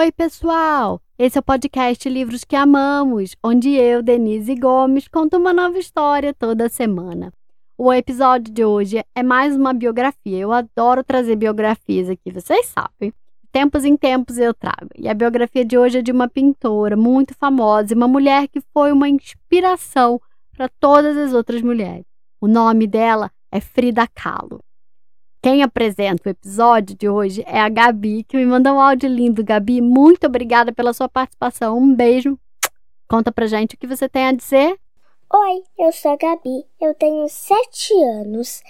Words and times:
Oi, 0.00 0.10
pessoal! 0.10 0.98
Esse 1.18 1.36
é 1.36 1.40
o 1.40 1.42
podcast 1.42 2.08
Livros 2.08 2.42
que 2.42 2.56
Amamos, 2.56 3.36
onde 3.44 3.74
eu, 3.74 4.02
Denise 4.02 4.54
Gomes, 4.54 5.06
conto 5.06 5.36
uma 5.36 5.52
nova 5.52 5.78
história 5.78 6.32
toda 6.32 6.70
semana. 6.70 7.30
O 7.76 7.92
episódio 7.92 8.50
de 8.50 8.64
hoje 8.64 9.04
é 9.14 9.22
mais 9.22 9.54
uma 9.54 9.74
biografia. 9.74 10.38
Eu 10.38 10.52
adoro 10.52 11.04
trazer 11.04 11.36
biografias 11.36 12.08
aqui, 12.08 12.32
vocês 12.32 12.64
sabem. 12.64 13.12
Tempos 13.52 13.84
em 13.84 13.94
tempos 13.94 14.38
eu 14.38 14.54
trago. 14.54 14.88
E 14.96 15.06
a 15.06 15.12
biografia 15.12 15.66
de 15.66 15.76
hoje 15.76 15.98
é 15.98 16.02
de 16.02 16.10
uma 16.10 16.30
pintora 16.30 16.96
muito 16.96 17.34
famosa 17.34 17.92
e 17.92 17.94
uma 17.94 18.08
mulher 18.08 18.48
que 18.48 18.62
foi 18.72 18.92
uma 18.92 19.06
inspiração 19.06 20.18
para 20.56 20.66
todas 20.80 21.14
as 21.14 21.34
outras 21.34 21.60
mulheres. 21.60 22.06
O 22.40 22.48
nome 22.48 22.86
dela 22.86 23.30
é 23.52 23.60
Frida 23.60 24.06
Kahlo. 24.06 24.64
Quem 25.42 25.62
apresenta 25.62 26.28
o 26.28 26.32
episódio 26.32 26.94
de 26.94 27.08
hoje 27.08 27.42
é 27.46 27.58
a 27.58 27.68
Gabi, 27.70 28.24
que 28.24 28.36
me 28.36 28.44
mandou 28.44 28.74
um 28.74 28.80
áudio 28.80 29.08
lindo. 29.08 29.42
Gabi, 29.42 29.80
muito 29.80 30.26
obrigada 30.26 30.70
pela 30.70 30.92
sua 30.92 31.08
participação. 31.08 31.78
Um 31.78 31.94
beijo. 31.94 32.38
Conta 33.08 33.32
pra 33.32 33.46
gente 33.46 33.74
o 33.74 33.78
que 33.78 33.86
você 33.86 34.06
tem 34.06 34.26
a 34.26 34.32
dizer. 34.32 34.78
Oi, 35.32 35.62
eu 35.78 35.90
sou 35.92 36.12
a 36.12 36.16
Gabi, 36.16 36.66
eu 36.78 36.94
tenho 36.94 37.26
sete 37.26 37.94
anos. 38.20 38.62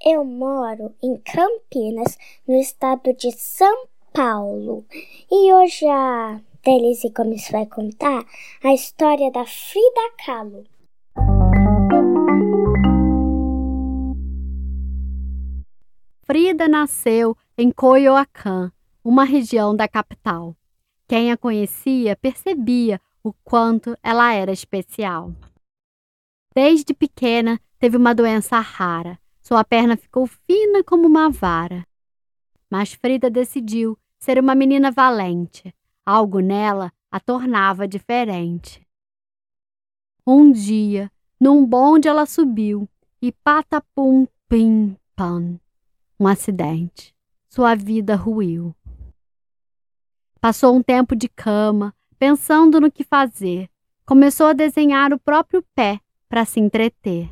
Eu 0.00 0.24
moro 0.24 0.94
em 1.02 1.16
Campinas, 1.16 2.16
no 2.46 2.54
estado 2.54 3.12
de 3.14 3.32
São 3.32 3.86
Paulo. 4.12 4.84
E 5.28 5.52
hoje 5.52 5.86
a 5.88 6.40
Delice 6.64 7.08
Gomes 7.08 7.50
vai 7.50 7.66
contar 7.66 8.24
a 8.62 8.72
história 8.72 9.28
da 9.32 9.44
Frida 9.44 10.12
Kahlo. 10.24 10.62
Frida 16.32 16.66
nasceu 16.66 17.36
em 17.58 17.70
Coyoacán, 17.70 18.72
uma 19.04 19.22
região 19.22 19.76
da 19.76 19.86
capital. 19.86 20.56
Quem 21.06 21.30
a 21.30 21.36
conhecia 21.36 22.16
percebia 22.16 22.98
o 23.22 23.34
quanto 23.44 23.94
ela 24.02 24.32
era 24.32 24.50
especial. 24.50 25.30
Desde 26.54 26.94
pequena 26.94 27.60
teve 27.78 27.98
uma 27.98 28.14
doença 28.14 28.58
rara. 28.60 29.18
Sua 29.42 29.62
perna 29.62 29.94
ficou 29.94 30.26
fina 30.26 30.82
como 30.82 31.06
uma 31.06 31.28
vara. 31.28 31.86
Mas 32.70 32.94
Frida 32.94 33.28
decidiu 33.28 33.98
ser 34.18 34.38
uma 34.38 34.54
menina 34.54 34.90
valente. 34.90 35.70
Algo 36.02 36.40
nela 36.40 36.90
a 37.10 37.20
tornava 37.20 37.86
diferente. 37.86 38.80
Um 40.26 40.50
dia, 40.50 41.12
num 41.38 41.66
bonde 41.66 42.08
ela 42.08 42.24
subiu 42.24 42.88
e 43.20 43.30
patapum 43.30 44.26
pim 44.48 44.96
pam 45.14 45.60
um 46.22 46.28
acidente. 46.28 47.12
Sua 47.48 47.74
vida 47.74 48.14
ruiu. 48.14 48.74
Passou 50.40 50.74
um 50.76 50.82
tempo 50.82 51.16
de 51.16 51.28
cama, 51.28 51.92
pensando 52.16 52.80
no 52.80 52.92
que 52.92 53.02
fazer. 53.02 53.68
Começou 54.06 54.46
a 54.46 54.52
desenhar 54.52 55.12
o 55.12 55.18
próprio 55.18 55.64
pé 55.74 56.00
para 56.28 56.44
se 56.44 56.60
entreter. 56.60 57.28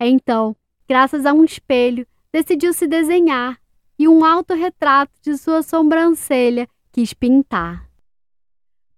Então, 0.00 0.54
graças 0.88 1.24
a 1.24 1.32
um 1.32 1.44
espelho, 1.44 2.06
decidiu 2.32 2.72
se 2.72 2.86
desenhar 2.88 3.60
e 3.96 4.08
um 4.08 4.24
autorretrato 4.24 5.12
de 5.22 5.36
sua 5.38 5.62
sobrancelha 5.62 6.68
quis 6.90 7.14
pintar. 7.14 7.88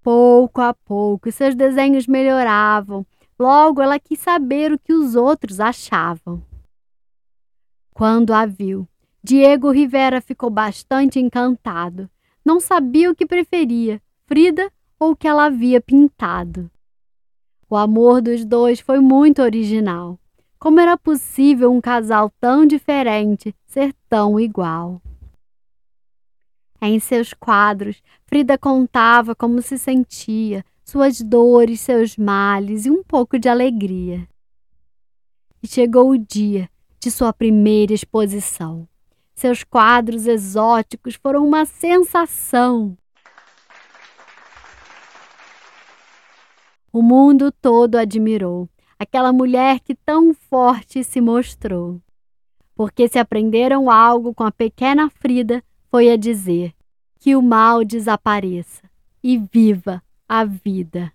Pouco 0.02 0.62
a 0.62 0.72
pouco, 0.72 1.30
seus 1.30 1.54
desenhos 1.54 2.06
melhoravam. 2.06 3.06
Logo, 3.38 3.82
ela 3.82 3.98
quis 3.98 4.18
saber 4.18 4.72
o 4.72 4.78
que 4.78 4.94
os 4.94 5.14
outros 5.14 5.60
achavam. 5.60 6.42
Quando 8.00 8.32
a 8.32 8.46
viu, 8.46 8.88
Diego 9.22 9.70
Rivera 9.70 10.22
ficou 10.22 10.48
bastante 10.48 11.20
encantado. 11.20 12.08
Não 12.42 12.58
sabia 12.58 13.10
o 13.10 13.14
que 13.14 13.26
preferia, 13.26 14.00
Frida 14.24 14.72
ou 14.98 15.10
o 15.10 15.14
que 15.14 15.28
ela 15.28 15.44
havia 15.44 15.82
pintado. 15.82 16.70
O 17.68 17.76
amor 17.76 18.22
dos 18.22 18.42
dois 18.42 18.80
foi 18.80 19.00
muito 19.00 19.42
original. 19.42 20.18
Como 20.58 20.80
era 20.80 20.96
possível 20.96 21.70
um 21.70 21.78
casal 21.78 22.32
tão 22.40 22.64
diferente 22.64 23.54
ser 23.66 23.92
tão 24.08 24.40
igual? 24.40 25.02
Em 26.80 26.98
seus 26.98 27.34
quadros, 27.34 28.02
Frida 28.24 28.56
contava 28.56 29.34
como 29.34 29.60
se 29.60 29.76
sentia, 29.76 30.64
suas 30.82 31.20
dores, 31.20 31.80
seus 31.82 32.16
males 32.16 32.86
e 32.86 32.90
um 32.90 33.04
pouco 33.04 33.38
de 33.38 33.46
alegria. 33.46 34.26
E 35.62 35.68
chegou 35.68 36.12
o 36.12 36.18
dia 36.18 36.66
de 37.00 37.10
sua 37.10 37.32
primeira 37.32 37.92
exposição. 37.92 38.86
Seus 39.34 39.64
quadros 39.64 40.26
exóticos 40.26 41.14
foram 41.14 41.46
uma 41.46 41.64
sensação. 41.64 42.96
O 46.92 47.02
mundo 47.02 47.50
todo 47.50 47.96
admirou 47.96 48.68
aquela 48.98 49.32
mulher 49.32 49.80
que 49.80 49.94
tão 49.94 50.34
forte 50.34 51.02
se 51.02 51.22
mostrou. 51.22 52.02
Porque 52.74 53.08
se 53.08 53.18
aprenderam 53.18 53.90
algo 53.90 54.34
com 54.34 54.44
a 54.44 54.52
pequena 54.52 55.08
Frida, 55.08 55.64
foi 55.90 56.10
a 56.10 56.16
dizer: 56.16 56.74
que 57.18 57.34
o 57.34 57.42
mal 57.42 57.84
desapareça 57.84 58.82
e 59.22 59.38
viva 59.38 60.02
a 60.28 60.44
vida. 60.44 61.12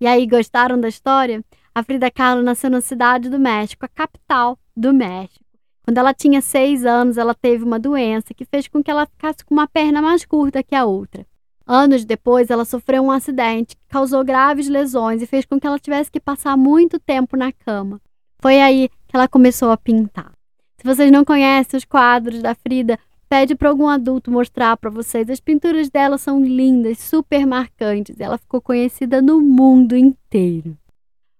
E 0.00 0.06
aí, 0.06 0.26
gostaram 0.26 0.80
da 0.80 0.88
história? 0.88 1.44
A 1.74 1.82
Frida 1.82 2.10
Kahlo 2.10 2.42
nasceu 2.42 2.70
na 2.70 2.80
cidade 2.80 3.28
do 3.28 3.38
México, 3.38 3.84
a 3.84 3.88
capital 3.88 4.56
do 4.76 4.94
México. 4.94 5.44
Quando 5.82 5.98
ela 5.98 6.14
tinha 6.14 6.40
seis 6.40 6.84
anos, 6.84 7.16
ela 7.16 7.34
teve 7.34 7.64
uma 7.64 7.80
doença 7.80 8.32
que 8.32 8.44
fez 8.44 8.68
com 8.68 8.82
que 8.82 8.90
ela 8.90 9.06
ficasse 9.06 9.44
com 9.44 9.54
uma 9.54 9.66
perna 9.66 10.00
mais 10.00 10.24
curta 10.24 10.62
que 10.62 10.74
a 10.74 10.84
outra. 10.84 11.26
Anos 11.66 12.04
depois, 12.04 12.48
ela 12.48 12.64
sofreu 12.64 13.02
um 13.02 13.10
acidente 13.10 13.74
que 13.74 13.82
causou 13.88 14.24
graves 14.24 14.68
lesões 14.68 15.20
e 15.20 15.26
fez 15.26 15.44
com 15.44 15.58
que 15.58 15.66
ela 15.66 15.78
tivesse 15.78 16.10
que 16.10 16.20
passar 16.20 16.56
muito 16.56 17.00
tempo 17.00 17.36
na 17.36 17.50
cama. 17.52 18.00
Foi 18.40 18.60
aí 18.60 18.88
que 19.08 19.16
ela 19.16 19.26
começou 19.26 19.70
a 19.70 19.76
pintar. 19.76 20.32
Se 20.76 20.84
vocês 20.84 21.10
não 21.10 21.24
conhecem 21.24 21.76
os 21.76 21.84
quadros 21.84 22.40
da 22.40 22.54
Frida, 22.54 22.98
Pede 23.28 23.54
para 23.54 23.68
algum 23.68 23.88
adulto 23.88 24.30
mostrar 24.30 24.76
para 24.76 24.88
vocês. 24.88 25.28
As 25.28 25.38
pinturas 25.38 25.90
dela 25.90 26.16
são 26.16 26.42
lindas, 26.42 26.98
super 26.98 27.46
marcantes. 27.46 28.18
Ela 28.18 28.38
ficou 28.38 28.60
conhecida 28.60 29.20
no 29.20 29.40
mundo 29.40 29.94
inteiro. 29.96 30.76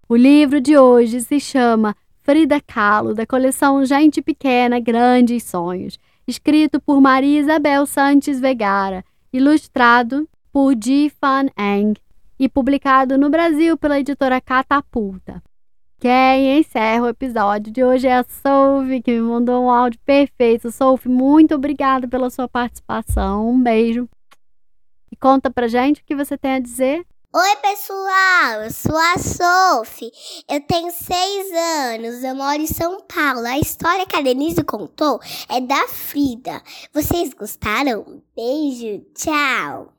O 0.07 0.15
livro 0.15 0.61
de 0.61 0.77
hoje 0.77 1.21
se 1.21 1.39
chama 1.39 1.95
Frida 2.21 2.61
Kahlo, 2.61 3.15
da 3.15 3.25
coleção 3.25 3.83
Gente 3.85 4.21
Pequena, 4.21 4.79
Grandes 4.79 5.43
Sonhos, 5.43 5.97
escrito 6.27 6.79
por 6.79 7.01
Maria 7.01 7.39
Isabel 7.39 7.85
Santos 7.87 8.39
Vegara, 8.39 9.03
ilustrado 9.33 10.29
por 10.51 10.73
Ji 10.73 11.11
Fan 11.19 11.47
Eng 11.57 11.93
e 12.39 12.47
publicado 12.47 13.17
no 13.17 13.29
Brasil 13.29 13.77
pela 13.77 13.99
editora 13.99 14.39
Catapulta. 14.39 15.41
Quem 15.99 16.59
encerra 16.59 17.03
o 17.03 17.09
episódio 17.09 17.73
de 17.73 17.83
hoje 17.83 18.07
é 18.07 18.15
a 18.15 18.23
Sophie, 18.23 19.01
que 19.01 19.11
me 19.11 19.19
mandou 19.19 19.65
um 19.65 19.69
áudio 19.69 19.99
perfeito. 20.05 20.71
Sophie, 20.71 21.11
muito 21.11 21.53
obrigada 21.55 22.07
pela 22.07 22.29
sua 22.29 22.47
participação. 22.47 23.49
Um 23.49 23.61
beijo. 23.61 24.07
E 25.11 25.15
conta 25.17 25.51
pra 25.51 25.67
gente 25.67 25.99
o 25.99 26.05
que 26.05 26.15
você 26.15 26.37
tem 26.37 26.53
a 26.53 26.59
dizer. 26.59 27.05
Oi, 27.35 27.55
pessoal! 27.57 28.63
Eu 28.63 28.71
sou 28.71 28.95
a 28.95 29.17
Sophie. 29.17 30.09
Eu 30.49 30.61
tenho 30.61 30.89
seis 30.89 31.51
anos. 31.91 32.23
Eu 32.23 32.33
moro 32.33 32.61
em 32.61 32.65
São 32.65 33.01
Paulo. 33.01 33.45
A 33.45 33.59
história 33.59 34.05
que 34.05 34.15
a 34.15 34.21
Denise 34.21 34.63
contou 34.63 35.19
é 35.49 35.59
da 35.59 35.85
Frida. 35.89 36.61
Vocês 36.93 37.33
gostaram? 37.33 38.23
Beijo, 38.33 39.03
tchau! 39.13 39.93